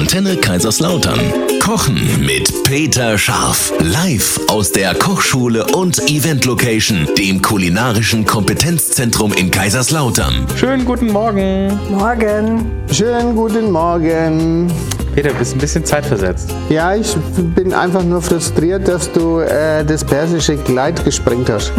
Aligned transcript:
Antenne 0.00 0.34
Kaiserslautern. 0.34 1.20
Kochen 1.62 2.24
mit 2.24 2.64
Peter 2.64 3.18
Scharf. 3.18 3.70
Live 3.80 4.40
aus 4.48 4.72
der 4.72 4.94
Kochschule 4.94 5.66
und 5.74 5.98
Event 6.08 6.46
Location, 6.46 7.06
dem 7.18 7.42
kulinarischen 7.42 8.24
Kompetenzzentrum 8.24 9.34
in 9.34 9.50
Kaiserslautern. 9.50 10.46
Schönen 10.56 10.86
guten 10.86 11.08
Morgen. 11.08 11.78
Morgen. 11.90 12.70
Schönen 12.90 13.36
guten 13.36 13.70
Morgen. 13.70 14.72
Peter, 15.14 15.34
bist 15.34 15.54
ein 15.54 15.58
bisschen 15.58 15.84
zeitversetzt. 15.84 16.48
Ja, 16.70 16.94
ich 16.94 17.14
bin 17.54 17.74
einfach 17.74 18.02
nur 18.02 18.22
frustriert, 18.22 18.88
dass 18.88 19.12
du 19.12 19.40
äh, 19.40 19.84
das 19.84 20.02
persische 20.02 20.56
Kleid 20.56 21.04
gesprengt 21.04 21.50
hast. 21.50 21.72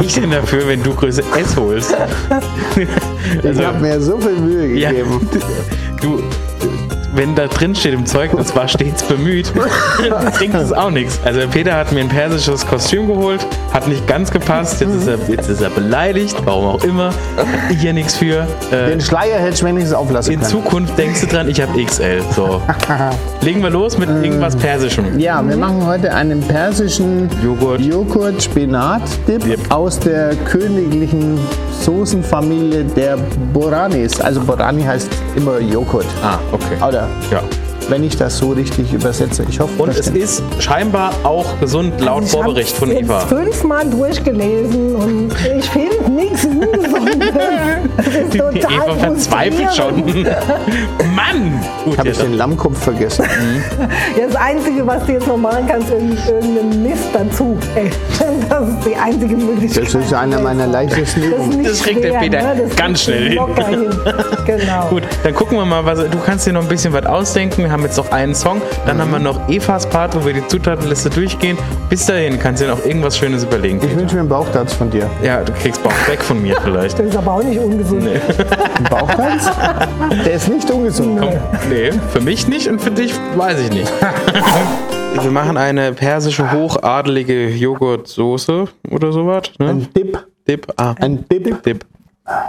Ich 0.00 0.14
denn 0.14 0.30
dafür, 0.30 0.66
wenn 0.66 0.82
du 0.82 0.94
Größe 0.94 1.22
S 1.38 1.56
holst? 1.56 1.94
ich 3.42 3.64
habe 3.64 3.78
mir 3.78 4.00
so 4.00 4.18
viel 4.18 4.32
Mühe 4.32 4.78
Ja, 4.78 4.90
gegeben. 6.02 6.22
du, 6.28 6.41
wenn 7.14 7.34
da 7.34 7.46
drin 7.46 7.74
steht 7.74 7.94
im 7.94 8.06
Zeugnis, 8.06 8.54
war 8.56 8.68
stets 8.68 9.02
bemüht, 9.02 9.52
dann 10.08 10.32
bringt 10.32 10.54
es 10.54 10.72
auch 10.72 10.90
nichts. 10.90 11.18
Also 11.24 11.40
Peter 11.50 11.74
hat 11.76 11.92
mir 11.92 12.00
ein 12.00 12.08
persisches 12.08 12.66
Kostüm 12.66 13.06
geholt, 13.06 13.46
hat 13.72 13.86
nicht 13.88 14.06
ganz 14.06 14.30
gepasst, 14.30 14.80
jetzt 14.80 14.94
ist 14.94 15.06
er, 15.06 15.18
jetzt 15.28 15.48
ist 15.48 15.60
er 15.60 15.70
beleidigt, 15.70 16.36
warum 16.44 16.66
auch 16.66 16.84
immer, 16.84 17.10
hier 17.78 17.92
nichts 17.92 18.16
für. 18.16 18.46
Äh, 18.70 18.90
Den 18.90 19.00
Schleier 19.00 19.38
hätte 19.38 19.54
ich 19.54 19.62
wenigstens 19.64 19.94
auflassen 19.94 20.34
in 20.34 20.40
können. 20.40 20.50
Zukunft 20.50 20.96
denkst 20.98 21.20
du 21.20 21.26
dran, 21.26 21.48
ich 21.48 21.60
habe 21.60 21.82
XL. 21.84 22.22
So. 22.34 22.60
Legen 23.42 23.62
wir 23.62 23.70
los 23.70 23.98
mit 23.98 24.08
irgendwas 24.08 24.56
Persischem. 24.56 25.18
Ja, 25.18 25.46
wir 25.46 25.56
machen 25.56 25.84
heute 25.86 26.14
einen 26.14 26.40
persischen 26.40 27.28
Joghurt. 27.42 27.80
Joghurt-Spinat-Dip 27.80 29.44
Yep. 29.46 29.60
aus 29.70 29.98
der 29.98 30.34
königlichen 30.44 31.38
Soßenfamilie 31.80 32.84
der 32.84 33.16
Boranis. 33.52 34.20
Also 34.20 34.40
Borani 34.40 34.82
heißt 34.82 35.08
immer 35.36 35.58
Joghurt. 35.58 36.06
Ah, 36.22 36.38
okay. 36.52 36.76
Oder 36.86 37.01
Ja. 37.30 37.42
wenn 37.88 38.04
ich 38.04 38.16
das 38.16 38.38
so 38.38 38.50
richtig 38.52 38.92
übersetze. 38.92 39.44
Ich 39.48 39.58
hoffe, 39.60 39.82
Und 39.82 39.88
es 39.90 40.06
stimmt. 40.06 40.18
ist 40.18 40.42
scheinbar 40.60 41.12
auch 41.24 41.58
gesund 41.60 42.00
laut 42.00 42.22
Also 42.22 42.26
ich 42.26 42.30
Vorbericht 42.44 42.76
von 42.76 42.90
Eva. 42.92 43.20
fünfmal 43.20 43.84
durchgelesen 43.90 44.94
und 44.94 45.32
ich 45.58 45.68
finde 45.68 46.10
nichts 46.10 46.44
Ungesundes. 46.44 47.32
Die 48.32 48.38
Eva 48.38 48.94
verzweifelt 48.98 49.74
schon. 49.74 50.02
Mann! 51.14 51.60
Gut, 51.84 51.98
habe 51.98 52.08
ich 52.10 52.18
den 52.18 52.34
Lammkopf 52.34 52.78
vergessen. 52.78 53.24
Ja, 54.18 54.26
das 54.28 54.36
Einzige, 54.36 54.86
was 54.86 55.04
du 55.04 55.12
jetzt 55.12 55.26
noch 55.26 55.36
machen 55.36 55.66
kannst, 55.68 55.90
ist 55.90 56.28
irgendeinen 56.28 56.82
Mist 56.84 57.04
dazu. 57.12 57.58
Ey, 57.74 57.90
Das 58.48 58.68
ist 58.68 58.86
die 58.86 58.96
einzige 58.96 59.36
Möglichkeit. 59.36 59.84
Das 59.84 59.94
ist 59.94 60.14
einer 60.14 60.40
meiner 60.40 60.66
leichtesten 60.68 61.22
Übungen. 61.24 61.64
Das 61.64 61.82
kriegt 61.82 62.04
der 62.04 62.12
Peter 62.20 62.54
ne? 62.54 62.62
Ganz 62.76 63.02
schnell 63.02 63.30
hin. 63.30 63.40
Genau. 64.46 64.88
Gut, 64.88 65.02
dann 65.22 65.34
gucken 65.34 65.56
wir 65.58 65.64
mal, 65.64 65.84
was 65.84 65.98
du 65.98 66.18
kannst 66.24 66.46
dir 66.46 66.52
noch 66.52 66.62
ein 66.62 66.68
bisschen 66.68 66.92
was 66.92 67.06
ausdenken. 67.06 67.62
Wir 67.64 67.70
haben 67.70 67.82
jetzt 67.82 67.96
noch 67.96 68.10
einen 68.10 68.34
Song, 68.34 68.60
dann 68.86 69.00
haben 69.00 69.10
wir 69.10 69.18
noch 69.18 69.48
Evas 69.48 69.88
Part, 69.88 70.14
wo 70.16 70.24
wir 70.26 70.32
die 70.34 70.46
Zutatenliste 70.48 71.10
durchgehen. 71.10 71.56
Bis 71.88 72.06
dahin 72.06 72.38
kannst 72.38 72.60
du 72.62 72.66
dir 72.66 72.72
noch 72.72 72.84
irgendwas 72.84 73.16
Schönes 73.16 73.44
überlegen. 73.44 73.76
Ich 73.78 73.86
Peter. 73.88 73.96
wünsche 74.00 74.14
mir 74.16 74.20
einen 74.20 74.28
Bauchtanz 74.28 74.72
von 74.74 74.90
dir. 74.90 75.08
Ja, 75.22 75.42
du 75.42 75.52
kriegst 75.52 75.82
Bauch 75.82 75.92
weg 76.08 76.22
von 76.22 76.40
mir 76.42 76.56
vielleicht. 76.62 76.98
Das 77.02 77.06
ist 77.06 77.16
aber 77.16 77.32
auch 77.32 77.42
nicht 77.42 77.58
ungesund. 77.60 78.06
Ein 78.08 78.84
Bauchtanz? 78.88 79.50
Der 80.24 80.34
ist 80.34 80.48
nicht 80.48 80.70
ungesund. 80.70 81.18
Komm, 81.20 81.30
nee, 81.68 81.90
für 82.12 82.20
mich 82.20 82.46
nicht 82.48 82.68
und 82.68 82.80
für 82.80 82.90
dich 82.90 83.12
weiß 83.36 83.58
ich 83.60 83.70
nicht. 83.72 83.92
Wir 85.22 85.30
machen 85.30 85.56
eine 85.58 85.92
persische 85.92 86.50
hochadelige 86.52 87.48
Joghurtsoße 87.48 88.64
oder 88.90 89.12
sowas. 89.12 89.42
Ne? 89.58 89.68
Ein 89.68 89.88
Dip. 89.94 90.18
Dip. 90.48 90.66
Ah, 90.76 90.94
Ein 91.00 91.24
Dip. 91.30 91.62
Dip. 91.62 91.84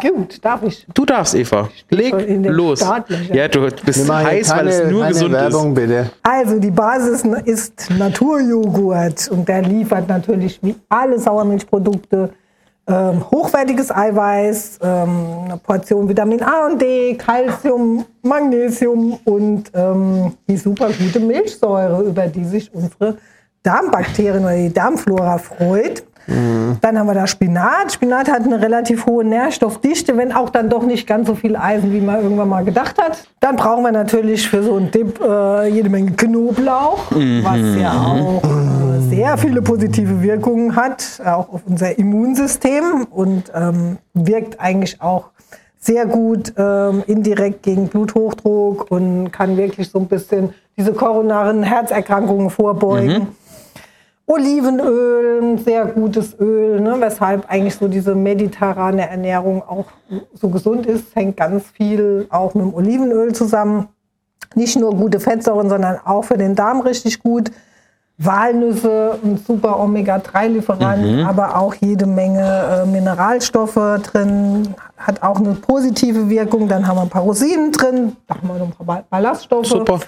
Gut, 0.01 0.37
darf 0.43 0.61
ich. 0.63 0.85
Du 0.93 1.05
darfst, 1.05 1.33
Eva. 1.33 1.67
Leg 1.89 2.11
schon 2.11 2.19
in 2.19 2.43
den 2.43 2.53
los. 2.53 2.85
Ja, 3.31 3.47
du 3.47 3.67
bist 3.83 4.09
heiß, 4.09 4.47
hier 4.47 4.55
weil 4.57 4.67
es 4.67 4.89
nur 4.89 5.01
keine 5.01 5.13
gesund 5.13 5.33
Werbung, 5.33 5.73
bitte. 5.73 6.11
Also 6.21 6.59
die 6.59 6.71
Basis 6.71 7.23
ist 7.45 7.89
Naturjoghurt 7.97 9.29
und 9.29 9.47
der 9.47 9.63
liefert 9.63 10.07
natürlich 10.07 10.59
wie 10.61 10.75
alle 10.89 11.17
Sauermilchprodukte 11.17 12.29
ähm, 12.85 13.23
hochwertiges 13.31 13.91
Eiweiß, 13.91 14.79
ähm, 14.83 15.09
eine 15.45 15.57
Portion 15.57 16.07
Vitamin 16.07 16.43
A 16.43 16.67
und 16.67 16.81
D, 16.81 17.15
Calcium, 17.15 18.05
Magnesium 18.21 19.19
und 19.23 19.71
ähm, 19.73 20.33
die 20.47 20.57
super 20.57 20.89
gute 20.89 21.19
Milchsäure, 21.21 22.03
über 22.03 22.27
die 22.27 22.43
sich 22.43 22.73
unsere 22.73 23.17
Darmbakterien 23.63 24.43
oder 24.43 24.55
die 24.55 24.73
Darmflora 24.73 25.37
freut. 25.37 26.03
Dann 26.25 26.97
haben 26.97 27.07
wir 27.07 27.13
da 27.13 27.27
Spinat. 27.27 27.91
Spinat 27.91 28.31
hat 28.31 28.43
eine 28.43 28.61
relativ 28.61 29.05
hohe 29.05 29.25
Nährstoffdichte, 29.25 30.15
wenn 30.15 30.31
auch 30.31 30.49
dann 30.49 30.69
doch 30.69 30.83
nicht 30.83 31.05
ganz 31.05 31.27
so 31.27 31.35
viel 31.35 31.57
Eisen, 31.57 31.91
wie 31.91 31.99
man 31.99 32.21
irgendwann 32.21 32.47
mal 32.47 32.63
gedacht 32.63 33.01
hat. 33.01 33.27
Dann 33.41 33.57
brauchen 33.57 33.83
wir 33.83 33.91
natürlich 33.91 34.47
für 34.47 34.63
so 34.63 34.77
einen 34.77 34.89
Dip 34.89 35.19
äh, 35.19 35.67
jede 35.67 35.89
Menge 35.89 36.11
Knoblauch, 36.11 37.11
was 37.11 37.81
ja 37.81 37.91
auch 37.93 38.41
äh, 38.43 39.01
sehr 39.09 39.37
viele 39.37 39.61
positive 39.61 40.21
Wirkungen 40.21 40.77
hat, 40.77 41.21
auch 41.25 41.51
auf 41.51 41.61
unser 41.65 41.97
Immunsystem 41.97 43.05
und 43.11 43.51
ähm, 43.53 43.97
wirkt 44.13 44.61
eigentlich 44.61 45.01
auch 45.01 45.31
sehr 45.77 46.05
gut 46.05 46.53
ähm, 46.57 47.03
indirekt 47.07 47.63
gegen 47.63 47.89
Bluthochdruck 47.89 48.89
und 48.89 49.31
kann 49.31 49.57
wirklich 49.57 49.89
so 49.89 49.99
ein 49.99 50.07
bisschen 50.07 50.53
diese 50.77 50.93
koronaren 50.93 51.63
Herzerkrankungen 51.63 52.49
vorbeugen. 52.49 53.27
Olivenöl, 54.25 55.41
ein 55.43 55.57
sehr 55.57 55.85
gutes 55.85 56.35
Öl, 56.39 56.79
ne, 56.79 56.95
weshalb 56.99 57.49
eigentlich 57.49 57.75
so 57.75 57.87
diese 57.87 58.15
mediterrane 58.15 59.09
Ernährung 59.09 59.61
auch 59.67 59.85
so 60.33 60.47
gesund 60.49 60.85
ist, 60.85 61.15
hängt 61.15 61.37
ganz 61.37 61.65
viel 61.67 62.27
auch 62.29 62.53
mit 62.53 62.63
dem 62.65 62.73
Olivenöl 62.73 63.33
zusammen. 63.33 63.87
Nicht 64.55 64.79
nur 64.79 64.95
gute 64.95 65.19
Fettsäuren, 65.19 65.69
sondern 65.69 65.97
auch 66.05 66.23
für 66.23 66.37
den 66.37 66.55
Darm 66.55 66.81
richtig 66.81 67.21
gut. 67.21 67.51
Walnüsse, 68.19 69.17
ein 69.23 69.37
super 69.37 69.79
Omega-3-Lieferant, 69.79 71.27
aber 71.27 71.57
auch 71.57 71.73
jede 71.73 72.05
Menge 72.05 72.83
äh, 72.83 72.85
Mineralstoffe 72.85 73.73
drin, 74.03 74.75
hat 74.97 75.23
auch 75.23 75.37
eine 75.39 75.55
positive 75.55 76.29
Wirkung. 76.29 76.67
Dann 76.67 76.87
haben 76.87 76.97
wir 76.97 77.01
ein 77.01 77.09
paar 77.09 77.23
Rosinen 77.23 77.71
drin, 77.71 78.15
da 78.27 78.35
haben 78.35 78.47
wir 78.47 78.53
noch 78.59 78.67
ein 78.67 78.71
paar 78.71 78.85
Ba- 78.85 79.03
Ballaststoffe. 79.09 79.65
Super. 79.67 79.99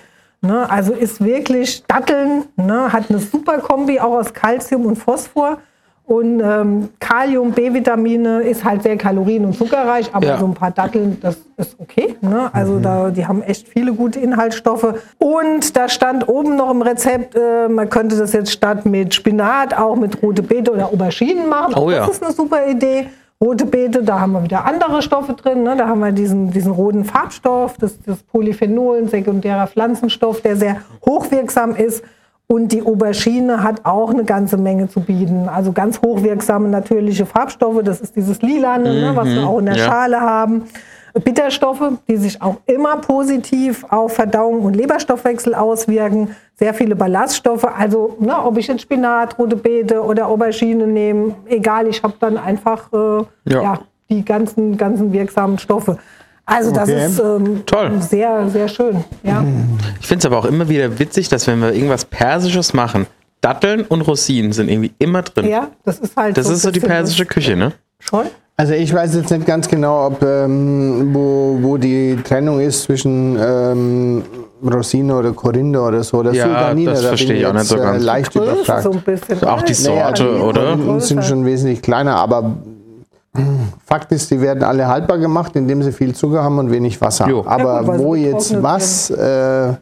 Ne, 0.42 0.70
also 0.70 0.94
ist 0.94 1.24
wirklich 1.24 1.84
Datteln, 1.88 2.44
ne, 2.56 2.92
hat 2.94 3.06
eine 3.10 3.20
super 3.20 3.58
Kombi 3.60 4.00
auch 4.00 4.14
aus 4.20 4.34
Calcium 4.34 4.86
und 4.86 4.96
Phosphor. 4.98 5.58
Und 6.08 6.40
ähm, 6.40 6.90
Kalium, 7.00 7.52
B-Vitamine 7.52 8.42
ist 8.42 8.64
halt 8.64 8.84
sehr 8.84 8.96
kalorien- 8.96 9.44
und 9.44 9.54
zuckerreich, 9.58 10.12
aber 10.14 10.28
Ja. 10.28 10.38
so 10.38 10.46
ein 10.46 10.54
paar 10.54 10.70
Datteln, 10.70 11.18
das 11.20 11.38
ist 11.58 11.76
okay. 11.80 12.16
Ne? 12.22 12.48
Also 12.54 12.78
da, 12.78 13.10
die 13.10 13.26
haben 13.26 13.42
echt 13.42 13.68
viele 13.68 13.92
gute 13.92 14.20
Inhaltsstoffe. 14.20 14.86
Und 15.18 15.76
da 15.76 15.90
stand 15.90 16.30
oben 16.30 16.58
noch 16.58 16.70
im 16.70 16.84
Rezept, 16.84 17.34
äh, 17.36 17.68
man 17.70 17.90
könnte 17.90 18.16
das 18.18 18.34
jetzt 18.34 18.52
statt 18.52 18.86
mit 18.86 19.16
Spinat 19.16 19.76
auch 19.76 19.96
mit 19.96 20.22
rote 20.22 20.44
Beete 20.44 20.72
oder 20.72 20.90
Auberginen 20.94 21.50
machen. 21.50 21.74
Oh 21.76 21.90
ja. 21.90 22.06
Das 22.06 22.18
ist 22.18 22.24
eine 22.24 22.34
super 22.34 22.68
Idee. 22.68 23.08
Rote 23.46 23.66
Beete, 23.68 24.02
da 24.02 24.20
haben 24.22 24.32
wir 24.32 24.44
wieder 24.44 24.66
andere 24.66 25.04
Stoffe 25.04 25.34
drin. 25.34 25.62
Ne? 25.62 25.76
Da 25.78 25.88
haben 25.88 26.00
wir 26.00 26.12
diesen, 26.12 26.50
diesen 26.50 26.72
roten 26.72 27.06
Farbstoff, 27.06 27.78
das, 27.78 28.02
das 28.02 28.24
Polyphenol, 28.24 28.98
ein 28.98 29.08
sekundärer 29.08 29.68
Pflanzenstoff, 29.68 30.42
der 30.42 30.56
sehr 30.56 30.78
hochwirksam 31.06 31.76
ist. 31.76 32.04
Und 32.48 32.72
die 32.72 32.82
Aubergine 32.82 33.62
hat 33.62 33.86
auch 33.86 34.10
eine 34.10 34.24
ganze 34.24 34.58
Menge 34.58 34.90
zu 34.90 35.00
bieten. 35.00 35.48
Also 35.48 35.74
ganz 35.74 36.02
hochwirksame 36.02 36.70
natürliche 36.70 37.28
Farbstoffe. 37.28 37.84
Das 37.84 38.02
ist 38.02 38.16
dieses 38.16 38.42
Lilane, 38.42 38.94
ne, 38.94 39.12
was 39.16 39.28
wir 39.28 39.48
auch 39.48 39.60
in 39.60 39.66
der 39.66 39.78
ja. 39.78 39.86
Schale 39.86 40.22
haben. 40.22 40.64
Bitterstoffe, 41.24 41.82
die 42.08 42.18
sich 42.18 42.42
auch 42.42 42.58
immer 42.66 42.98
positiv 42.98 43.86
auf 43.90 44.14
Verdauung 44.16 44.62
und 44.64 44.76
Leberstoffwechsel 44.76 45.56
auswirken. 45.56 46.36
Sehr 46.56 46.74
viele 46.74 46.96
Ballaststoffe. 46.96 47.66
Also, 47.66 48.18
ne, 48.20 48.38
ob 48.44 48.58
ich 48.58 48.68
jetzt 48.68 48.82
Spinat, 48.82 49.38
rote 49.40 49.56
Beete 49.56 50.02
oder 50.04 50.28
Aubergine 50.28 50.88
nehme, 50.88 51.36
egal, 51.48 51.88
ich 51.88 52.02
habe 52.04 52.14
dann 52.20 52.38
einfach 52.38 52.92
äh, 52.94 53.24
Ja. 53.46 53.62
ja. 53.62 53.80
die 54.10 54.24
ganzen, 54.24 54.78
ganzen 54.78 55.12
wirksamen 55.14 55.58
Stoffe. 55.58 55.98
Also, 56.46 56.72
das 56.72 56.90
Okay. 56.90 57.06
ist 57.06 57.20
ähm, 57.20 57.66
Toll. 57.66 57.92
sehr, 58.02 58.48
sehr 58.50 58.68
schön. 58.68 59.04
Ja. 59.24 59.44
Ich 60.00 60.08
finde 60.08 60.20
es 60.20 60.26
aber 60.26 60.38
auch 60.38 60.46
immer 60.46 60.70
wieder 60.70 61.00
witzig, 61.00 61.28
dass 61.30 61.48
wenn 61.48 61.60
wir 61.60 61.74
irgendwas 61.74 62.06
Persisches 62.06 62.74
machen, 62.74 63.08
Datteln 63.42 63.82
und 63.82 64.02
Rosinen 64.02 64.52
sind 64.54 64.70
irgendwie 64.70 64.94
immer 65.00 65.22
drin. 65.24 65.48
ja, 65.48 65.68
das 65.84 66.00
ist 66.00 66.16
halt 66.16 66.38
Das 66.38 66.48
so 66.48 66.54
ist 66.54 66.62
so 66.62 66.72
die 66.72 66.80
persische 66.80 67.26
Küche, 67.26 67.56
ne? 67.56 67.74
Schon? 68.00 68.26
Also 68.58 68.74
ich 68.74 68.94
weiß 68.94 69.16
jetzt 69.16 69.32
nicht 69.32 69.46
ganz 69.46 69.68
genau, 69.68 70.08
ob 70.08 70.24
ähm, 70.24 71.10
wo, 71.14 71.58
wo 71.62 71.78
die 71.78 72.18
Trennung 72.24 72.62
ist 72.62 72.84
zwischen 72.84 73.38
ähm, 73.38 74.24
Rosine 74.64 75.14
oder 75.18 75.34
Korinder 75.34 75.88
oder 75.88 76.04
so. 76.04 76.20
Oder 76.20 76.32
Ja, 76.32 76.46
Sultanina, 76.46 76.92
das 76.92 77.02
da 77.02 77.08
verstehe 77.10 77.28
bin 77.30 77.38
ich 77.38 77.46
auch 77.48 77.54
nicht 77.54 77.66
so 77.66 77.76
jetzt, 77.76 77.84
ganz. 77.84 78.02
Äh, 78.02 78.06
leicht 78.06 78.32
Größe 78.34 78.52
überfragt. 78.54 78.84
so 78.84 78.92
ein 78.92 79.02
bisschen. 79.02 79.44
Auch 79.44 79.62
die? 79.62 79.74
Sorte, 79.74 80.24
die 80.24 80.42
oder? 80.42 80.62
Korinen 80.78 81.00
sind 81.02 81.26
schon 81.26 81.46
wesentlich 81.46 81.82
kleiner, 81.82 82.16
aber 82.16 82.56
Fakt 83.86 84.14
ist, 84.14 84.32
die 84.32 84.40
werden 84.40 84.64
alle 84.64 84.88
haltbar 84.88 85.18
gemacht, 85.18 85.54
indem 85.58 85.84
sie 85.84 85.92
viel 85.92 86.16
Zucker 86.16 86.42
haben 86.42 86.58
und 86.58 86.72
wenig 86.72 87.02
Wasser. 87.02 87.28
Jo. 87.28 87.44
Aber 87.46 87.82
Ja 87.82 87.82
gut, 87.82 88.00
wo 88.00 88.16
jetzt 88.16 88.64
was, 88.64 89.10
äh, 89.10 89.74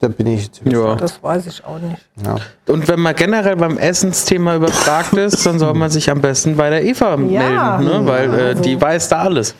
da 0.00 0.08
bin 0.08 0.26
ich 0.28 0.50
Ja. 0.64 0.94
Das 0.94 1.22
weiß 1.22 1.46
ich 1.46 1.64
auch 1.64 1.78
nicht. 1.78 2.06
Ja. 2.24 2.36
Und 2.72 2.86
wenn 2.86 3.00
man 3.00 3.14
generell 3.16 3.56
beim 3.56 3.78
Essensthema 3.78 4.54
überfragt 4.56 5.12
ist, 5.14 5.44
dann 5.44 5.58
soll 5.58 5.74
man 5.74 5.90
sich 5.90 6.10
am 6.10 6.20
besten 6.20 6.56
bei 6.56 6.70
der 6.70 6.84
Eva 6.84 7.16
melden, 7.16 7.84
ne? 7.84 8.00
weil 8.04 8.34
äh, 8.38 8.54
die 8.54 8.80
weiß 8.80 9.08
da 9.08 9.22
alles. 9.22 9.54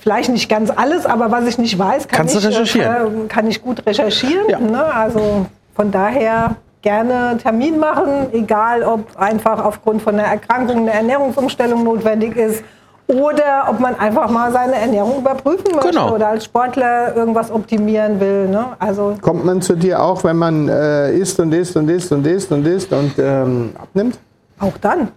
vielleicht 0.00 0.30
nicht 0.30 0.48
ganz 0.48 0.70
alles, 0.70 1.04
aber 1.06 1.30
was 1.30 1.46
ich 1.46 1.58
nicht 1.58 1.78
weiß, 1.78 2.08
kann, 2.08 2.18
Kannst 2.18 2.34
du 2.34 2.38
ich, 2.38 2.44
äh, 2.44 2.48
recherchieren. 2.48 3.24
äh, 3.24 3.28
kann 3.28 3.46
ich 3.48 3.62
gut 3.62 3.84
recherchieren. 3.86 4.48
Ja. 4.48 4.58
Ne? 4.60 4.82
Also 4.82 5.46
von 5.74 5.90
daher 5.90 6.56
gerne 6.82 7.36
Termin 7.42 7.78
machen, 7.78 8.32
egal 8.32 8.82
ob 8.82 9.16
einfach 9.18 9.62
aufgrund 9.62 10.00
von 10.02 10.14
einer 10.14 10.28
Erkrankung 10.28 10.78
eine 10.82 10.92
Ernährungsumstellung 10.92 11.82
notwendig 11.84 12.36
ist 12.36 12.62
oder 13.08 13.66
ob 13.70 13.78
man 13.80 13.94
einfach 13.98 14.28
mal 14.30 14.50
seine 14.52 14.74
Ernährung 14.74 15.18
überprüfen 15.18 15.64
möchte 15.74 15.90
Genau. 15.90 16.14
oder 16.14 16.28
als 16.28 16.44
Sportler 16.44 17.14
irgendwas 17.16 17.50
optimieren 17.52 18.18
will. 18.20 18.48
Ne? 18.48 18.64
Also 18.78 19.14
Kommt 19.20 19.44
man 19.44 19.62
zu 19.62 19.76
dir 19.76 20.02
auch, 20.02 20.24
wenn 20.24 20.36
man 20.36 20.68
äh, 20.68 21.12
isst 21.12 21.38
und 21.38 21.52
isst 21.52 21.76
und 21.76 21.88
isst 21.88 22.10
und 22.12 22.26
isst 22.26 22.50
und 22.50 22.66
isst 22.66 22.92
und 22.92 23.12
ähm, 23.18 23.70
abnimmt? 23.80 24.18
auch 24.58 24.76
dann, 24.80 25.08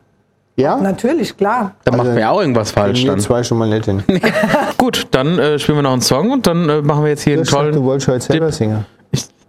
Ja? 0.55 0.75
natürlich, 0.75 1.35
klar. 1.35 1.71
Da 1.85 1.91
Also, 1.91 2.03
machen 2.03 2.15
wir 2.17 2.29
auch 2.31 2.41
irgendwas 2.41 2.71
falsch 2.71 3.01
Wir 3.03 3.11
dann. 3.11 3.19
zwei 3.21 3.41
schon 3.41 3.57
mal 3.57 3.69
nicht 3.69 3.85
hin. 3.85 4.03
Gut, 4.77 5.07
dann 5.11 5.39
äh, 5.39 5.57
spielen 5.57 5.77
wir 5.79 5.81
noch 5.83 5.93
einen 5.93 6.01
Song 6.01 6.29
und 6.31 6.45
dann 6.45 6.67
äh, 6.69 6.81
machen 6.81 7.03
wir 7.03 7.09
jetzt 7.09 7.23
hier 7.23 7.33
einen 7.35 7.43
Du 7.43 7.49
sagst, 7.49 7.67
du 7.67 7.71
tollen. 7.71 7.83
wolltest 7.85 8.07
heute 8.09 8.21
selber 8.21 8.45
Dip. 8.47 8.55
singen. 8.55 8.85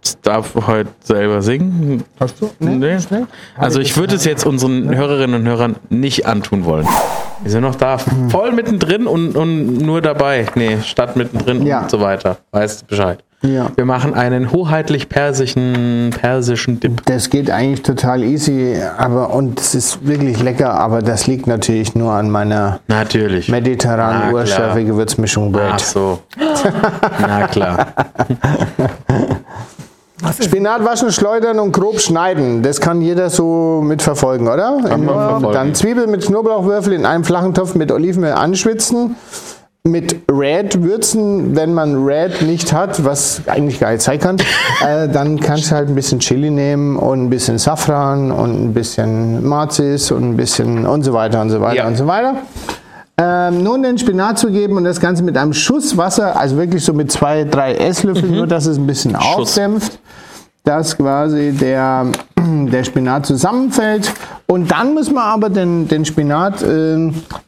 Ich 0.03 0.17
darf 0.23 0.55
heute 0.67 0.91
selber 1.03 1.43
singen. 1.43 2.05
Hast 2.19 2.41
du? 2.41 2.51
Nee. 2.59 2.99
Schnell? 3.01 3.27
Also 3.57 3.81
ich 3.81 3.97
würde 3.97 4.15
es 4.15 4.25
jetzt 4.25 4.47
unseren 4.47 4.95
Hörerinnen 4.95 5.41
und 5.43 5.47
Hörern 5.47 5.77
nicht 5.91 6.27
antun 6.27 6.65
wollen. 6.65 6.87
Wir 7.43 7.51
sind 7.51 7.63
noch 7.63 7.75
da, 7.75 7.99
voll 7.99 8.53
mittendrin 8.53 9.07
und, 9.07 9.37
und 9.37 9.79
nur 9.79 10.03
dabei. 10.03 10.47
Nee, 10.55 10.79
statt 10.85 11.17
mittendrin 11.17 11.67
Ja. 11.67 11.81
und 11.83 11.91
so 11.91 12.01
weiter. 12.01 12.39
Weißt 12.51 12.83
du 12.83 12.87
Bescheid. 12.87 13.23
Ja. 13.43 13.71
Wir 13.75 13.87
machen 13.87 14.13
einen 14.13 14.53
hoheitlich 14.53 15.09
persischen, 15.09 16.11
persischen 16.21 16.79
Dip. 16.79 17.01
Das 17.07 17.31
geht 17.31 17.51
eigentlich 17.51 17.81
total 17.81 18.23
easy, 18.23 18.77
aber 18.99 19.33
und 19.33 19.59
es 19.59 19.75
ist 19.75 20.07
wirklich 20.07 20.43
lecker, 20.43 20.75
aber 20.75 21.01
das 21.01 21.27
liegt 21.27 21.47
natürlich 21.47 21.95
nur 21.95 22.13
an 22.13 22.31
meiner 22.31 22.81
Natürlich. 22.89 23.49
mediterranen 23.49 24.35
urschärfe. 24.35 24.85
Gewürzmischung 24.85 25.57
Ach 25.59 25.79
so. 25.79 26.19
Na 27.19 27.47
klar. 27.47 27.87
Spinat 30.41 30.85
waschen, 30.85 31.11
schleudern 31.13 31.59
und 31.59 31.73
grob 31.73 32.01
schneiden. 32.01 32.63
Das 32.63 32.81
kann 32.81 33.01
jeder 33.01 33.31
so 33.31 33.81
mitverfolgen, 33.83 34.47
oder? 34.49 34.79
Kann 34.87 35.05
man 35.05 35.15
verfolgen. 35.15 35.53
Dann 35.53 35.75
Zwiebeln 35.75 36.11
mit 36.11 36.27
Knoblauchwürfel 36.27 36.93
in 36.93 37.07
einem 37.07 37.25
flachen 37.25 37.55
Topf 37.55 37.75
mit 37.75 37.91
Olivenöl 37.93 38.33
anschwitzen. 38.33 39.17
Mit 39.83 40.15
Red 40.31 40.83
würzen, 40.83 41.57
wenn 41.57 41.73
man 41.73 42.05
Red 42.05 42.43
nicht 42.43 42.75
hat, 42.75 43.03
was 43.03 43.41
eigentlich 43.47 43.81
gar 43.81 43.93
nicht 43.93 44.03
sein 44.03 44.19
kann, 44.21 44.37
äh, 44.87 45.09
dann 45.09 45.41
kannst 45.41 45.71
du 45.71 45.75
halt 45.75 45.89
ein 45.89 45.95
bisschen 45.95 46.19
Chili 46.21 46.51
nehmen 46.51 46.97
und 46.97 47.23
ein 47.25 47.31
bisschen 47.31 47.57
Safran 47.57 48.31
und 48.31 48.63
ein 48.63 48.75
bisschen 48.75 49.43
Marzis 49.49 50.11
und 50.11 50.23
ein 50.33 50.37
bisschen 50.37 50.85
und 50.87 51.03
so 51.03 51.15
weiter 51.15 51.41
und 51.41 51.49
so 51.49 51.63
weiter 51.63 51.77
Ja. 51.77 51.87
und 51.87 51.97
so 51.97 52.07
weiter. 52.07 52.35
Ähm, 53.17 53.63
nun 53.63 53.83
den 53.83 53.97
Spinat 53.97 54.39
zu 54.39 54.51
geben 54.51 54.77
und 54.77 54.85
das 54.85 55.01
Ganze 55.01 55.23
mit 55.23 55.37
einem 55.39 55.55
Schuss 55.55 55.97
Wasser, 55.97 56.39
also 56.39 56.59
wirklich 56.59 56.85
so 56.85 56.93
mit 56.93 57.11
zwei, 57.11 57.45
drei 57.45 57.75
Esslöffeln, 57.75 58.35
nur 58.35 58.47
dass 58.47 58.67
es 58.67 58.77
ein 58.77 58.87
bisschen 58.87 59.13
Schuss. 59.15 59.49
aufdämpft, 59.51 59.99
dass 60.71 60.97
quasi 60.97 61.53
der, 61.53 62.07
der 62.39 62.85
Spinat 62.85 63.27
zusammenfällt. 63.27 64.13
Und 64.47 64.71
dann 64.71 64.95
muss 64.95 65.11
man 65.11 65.25
aber 65.25 65.51
den, 65.51 65.89
den 65.89 66.05
Spinat, 66.05 66.63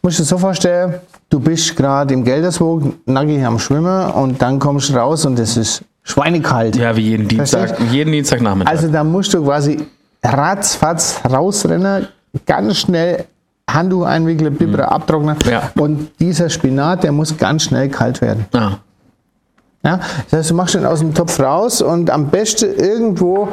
musst 0.02 0.18
du 0.18 0.22
dir 0.22 0.24
so 0.24 0.38
vorstellen, 0.38 0.94
du 1.30 1.38
bist 1.38 1.76
gerade 1.76 2.12
im 2.14 2.24
Geldersburg, 2.24 2.82
nackig 3.06 3.44
am 3.44 3.58
Schwimmen 3.58 4.10
und 4.10 4.42
dann 4.42 4.58
kommst 4.58 4.90
du 4.90 4.94
raus 4.94 5.24
und 5.24 5.38
es 5.38 5.56
ist 5.56 5.82
schweinekalt. 6.02 6.74
Ja, 6.76 6.96
wie 6.96 7.02
jeden 7.02 7.28
Dienstag, 7.28 7.68
Verstehst? 7.68 7.92
jeden 7.92 8.12
Dienstagnachmittag. 8.12 8.72
Also 8.72 8.88
da 8.88 9.04
musst 9.04 9.32
du 9.34 9.44
quasi 9.44 9.86
ratzfatz 10.24 11.20
rausrennen, 11.28 12.08
ganz 12.44 12.78
schnell 12.78 13.24
Handtuch 13.70 14.04
einwickeln, 14.04 14.54
Biber 14.56 14.90
abtrocknen. 14.90 15.36
Ja. 15.48 15.70
Und 15.78 16.10
dieser 16.18 16.50
Spinat, 16.50 17.04
der 17.04 17.12
muss 17.12 17.36
ganz 17.36 17.62
schnell 17.64 17.88
kalt 17.88 18.20
werden. 18.20 18.46
ah. 18.52 18.78
Ja? 19.84 20.00
Das 20.30 20.40
heißt, 20.40 20.50
du 20.50 20.54
machst 20.54 20.74
den 20.74 20.86
aus 20.86 21.00
dem 21.00 21.14
Topf 21.14 21.40
raus 21.40 21.82
und 21.82 22.10
am 22.10 22.28
besten 22.28 22.74
irgendwo 22.74 23.48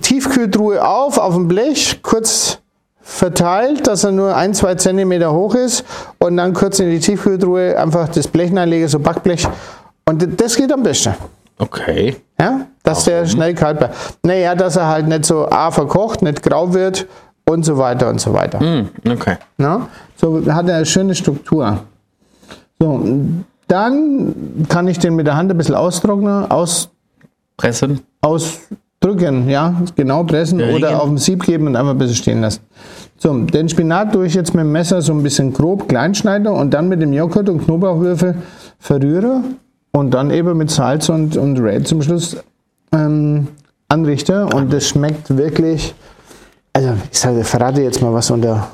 Tiefkühltruhe 0.00 0.86
auf, 0.86 1.18
auf 1.18 1.34
dem 1.34 1.48
Blech, 1.48 2.00
kurz 2.02 2.58
verteilt, 3.00 3.86
dass 3.86 4.04
er 4.04 4.12
nur 4.12 4.34
ein, 4.34 4.54
zwei 4.54 4.74
Zentimeter 4.76 5.32
hoch 5.32 5.54
ist 5.54 5.84
und 6.18 6.36
dann 6.36 6.52
kurz 6.52 6.78
in 6.78 6.90
die 6.90 7.00
Tiefkühltruhe 7.00 7.78
einfach 7.78 8.08
das 8.08 8.28
Blech 8.28 8.54
reinlegen, 8.54 8.88
so 8.88 8.98
Backblech. 8.98 9.46
Und 10.08 10.40
das 10.40 10.56
geht 10.56 10.72
am 10.72 10.82
besten. 10.82 11.14
Okay. 11.58 12.16
Ja, 12.40 12.62
dass 12.82 13.04
der 13.04 13.26
schnell 13.26 13.54
kalt 13.54 13.78
bleibt. 13.78 13.94
Naja, 14.22 14.54
dass 14.54 14.76
er 14.76 14.88
halt 14.88 15.06
nicht 15.06 15.24
so 15.24 15.48
A 15.48 15.70
verkocht, 15.70 16.22
nicht 16.22 16.42
grau 16.42 16.72
wird 16.74 17.06
und 17.48 17.64
so 17.64 17.78
weiter 17.78 18.08
und 18.08 18.20
so 18.20 18.32
weiter. 18.32 18.58
Hm, 18.58 18.88
okay. 19.08 19.36
Na? 19.58 19.88
So 20.16 20.42
hat 20.52 20.68
er 20.68 20.76
eine 20.76 20.86
schöne 20.86 21.14
Struktur. 21.14 21.80
So, 22.80 23.04
dann 23.72 24.66
kann 24.68 24.86
ich 24.86 24.98
den 24.98 25.16
mit 25.16 25.26
der 25.26 25.36
Hand 25.36 25.50
ein 25.50 25.56
bisschen 25.56 25.74
austrocknen, 25.74 26.50
aus, 26.50 26.90
Pressen. 27.56 28.00
ausdrücken, 28.20 29.48
ja, 29.48 29.82
genau 29.96 30.24
pressen 30.24 30.60
Ringen. 30.60 30.74
oder 30.76 31.02
auf 31.02 31.08
dem 31.08 31.16
Sieb 31.16 31.42
geben 31.44 31.66
und 31.66 31.76
einfach 31.76 31.92
ein 31.92 31.98
bisschen 31.98 32.16
stehen 32.16 32.42
lassen. 32.42 32.60
So, 33.16 33.32
den 33.32 33.70
Spinat 33.70 34.12
tue 34.12 34.26
ich 34.26 34.34
jetzt 34.34 34.52
mit 34.52 34.64
dem 34.64 34.72
Messer 34.72 35.00
so 35.00 35.14
ein 35.14 35.22
bisschen 35.22 35.54
grob 35.54 35.88
klein 35.88 36.14
schneiden 36.14 36.48
und 36.48 36.74
dann 36.74 36.88
mit 36.88 37.00
dem 37.00 37.14
Joghurt 37.14 37.48
und 37.48 37.64
Knoblauchwürfel 37.64 38.34
verrühre 38.78 39.42
und 39.92 40.10
dann 40.12 40.30
eben 40.30 40.56
mit 40.58 40.70
Salz 40.70 41.08
und, 41.08 41.38
und 41.38 41.58
Red 41.58 41.88
zum 41.88 42.02
Schluss 42.02 42.36
ähm, 42.92 43.48
anrichte 43.88 44.46
und 44.46 44.70
das 44.70 44.86
schmeckt 44.86 45.34
wirklich, 45.34 45.94
also 46.74 46.92
ich 47.10 47.18
sage, 47.18 47.42
verrate 47.42 47.80
jetzt 47.80 48.02
mal 48.02 48.12
was 48.12 48.30
unter, 48.30 48.68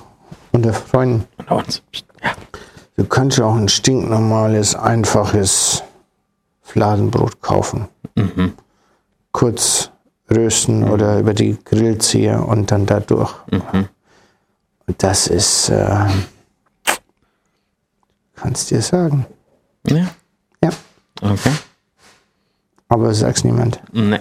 unter 0.50 0.72
Freunden. 0.72 1.24
Und 1.38 1.50
uns. 1.52 1.82
Ja. 2.22 2.30
Du 2.98 3.04
kannst 3.06 3.38
ja 3.38 3.44
auch 3.44 3.54
ein 3.54 3.68
stinknormales, 3.68 4.74
einfaches 4.74 5.84
Fladenbrot 6.62 7.40
kaufen. 7.40 7.86
Kurz 9.30 9.90
rösten 10.28 10.82
oder 10.82 11.20
über 11.20 11.32
die 11.32 11.56
Grill 11.64 11.98
ziehen 11.98 12.40
und 12.40 12.72
dann 12.72 12.86
da 12.86 12.98
durch. 12.98 13.32
Und 13.52 13.88
das 15.02 15.28
ist, 15.28 15.68
äh, 15.68 16.06
kannst 18.34 18.70
dir 18.72 18.82
sagen. 18.82 19.26
ja. 19.86 20.08
Ja, 20.64 20.70
Okay. 21.22 21.52
aber 22.88 23.14
sag's 23.14 23.44
niemand. 23.44 23.80
Nee. 23.92 24.18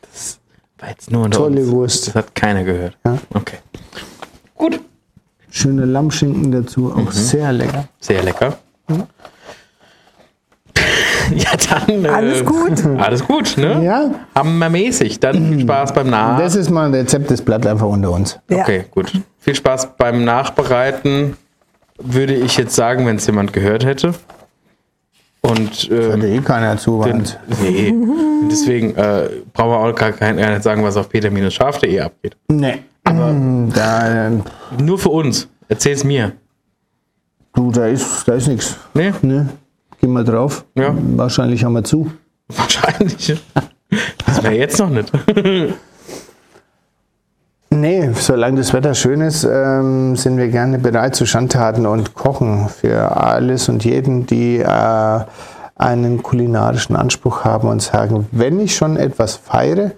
das 0.00 0.38
war 0.78 0.88
jetzt 0.88 1.10
nur 1.10 1.24
unter 1.26 1.36
Tolle 1.38 1.60
uns. 1.60 1.70
Wurst. 1.70 2.08
Das 2.08 2.14
hat 2.14 2.34
keiner 2.34 2.64
gehört. 2.64 2.96
Ja. 3.04 3.18
Okay. 3.34 3.58
Gut. 4.54 4.80
Schöne 5.66 5.84
Lammschinken 5.84 6.52
dazu, 6.52 6.94
auch 6.96 7.10
sehr 7.10 7.52
lecker. 7.52 7.88
Sehr 7.98 8.22
lecker. 8.22 8.56
Ja, 11.34 11.48
dann. 11.68 12.04
Äh, 12.04 12.08
Alles 12.08 12.44
gut. 12.44 12.86
Alles 12.98 13.26
gut, 13.26 13.56
ne? 13.58 13.82
Ja, 13.84 14.10
Hammermäßig. 14.36 15.18
Dann 15.18 15.48
viel 15.48 15.60
Spaß 15.62 15.92
beim 15.92 16.08
Nach. 16.08 16.38
das 16.38 16.54
ist 16.54 16.70
mal 16.70 16.86
ein 16.86 16.94
Rezept, 16.94 17.28
das 17.32 17.42
bleibt 17.42 17.66
einfach 17.66 17.88
unter 17.88 18.12
uns. 18.12 18.38
Ja. 18.48 18.58
Okay, 18.58 18.84
gut. 18.92 19.10
Viel 19.40 19.56
Spaß 19.56 19.96
beim 19.98 20.22
Nachbereiten, 20.24 21.36
würde 21.98 22.32
ich 22.32 22.56
jetzt 22.56 22.76
sagen, 22.76 23.06
wenn 23.06 23.16
es 23.16 23.26
jemand 23.26 23.52
gehört 23.52 23.84
hätte. 23.84 24.14
Und 25.40 25.90
ähm, 25.90 26.12
Hatte 26.12 26.28
eh 26.28 26.38
keiner 26.38 26.76
zuwandt. 26.76 27.40
nee, 27.60 27.92
deswegen 28.48 28.94
äh, 28.94 29.28
brauchen 29.52 29.70
wir 29.70 29.78
auch 29.78 29.94
gar 29.96 30.32
nicht 30.32 30.62
sagen, 30.62 30.84
was 30.84 30.96
auf 30.96 31.08
peter-scharf.de 31.08 32.00
abgeht. 32.00 32.36
Nee. 32.46 32.82
Aber 33.02 33.34
da, 33.74 34.28
äh, 34.28 34.30
Nur 34.80 34.98
für 34.98 35.08
uns. 35.10 35.48
Erzähl's 35.68 36.04
mir. 36.04 36.32
du, 37.54 37.70
da 37.70 37.86
ist, 37.86 38.26
da 38.26 38.34
ist 38.34 38.48
nichts. 38.48 38.76
Nee, 38.94 39.12
Ne? 39.22 39.48
Geh 40.00 40.06
mal 40.06 40.24
drauf. 40.24 40.64
Ja. 40.74 40.94
Wahrscheinlich 41.16 41.64
haben 41.64 41.72
wir 41.72 41.84
zu. 41.84 42.10
wahrscheinlich. 42.48 43.42
Das 44.26 44.42
wäre 44.42 44.54
jetzt 44.54 44.78
noch 44.78 44.90
nicht. 44.90 45.10
Nee, 47.68 48.10
solange 48.14 48.58
das 48.58 48.72
Wetter 48.72 48.94
schön 48.94 49.20
ist, 49.20 49.44
ähm, 49.44 50.16
sind 50.16 50.38
wir 50.38 50.48
gerne 50.48 50.78
bereit 50.78 51.14
zu 51.14 51.26
Schandtaten 51.26 51.84
und 51.84 52.14
kochen 52.14 52.68
für 52.68 53.16
alles 53.16 53.68
und 53.68 53.84
jeden, 53.84 54.24
die 54.24 54.58
äh, 54.58 55.20
einen 55.74 56.22
kulinarischen 56.22 56.96
Anspruch 56.96 57.44
haben 57.44 57.68
und 57.68 57.82
sagen, 57.82 58.28
wenn 58.30 58.60
ich 58.60 58.76
schon 58.76 58.96
etwas 58.96 59.36
feiere, 59.36 59.90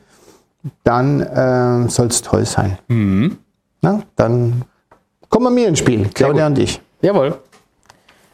dann 0.83 1.25
ähm, 1.33 1.89
soll 1.89 2.09
es 2.09 2.23
toll 2.23 2.47
sein. 2.47 2.79
Na, 3.81 4.03
dann 4.17 4.63
kommen 5.39 5.55
wir 5.55 5.63
mir 5.63 5.69
ins 5.69 5.79
Spiel, 5.79 6.09
Claudia 6.13 6.49
und 6.49 6.59
ich. 6.59 6.81
Jawohl. 7.01 7.33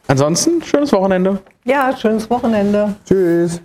Ansonsten, 0.06 0.62
schönes 0.62 0.90
Wochenende. 0.90 1.38
Ja, 1.64 1.94
schönes 1.94 2.30
Wochenende. 2.30 2.94
Tschüss. 3.06 3.60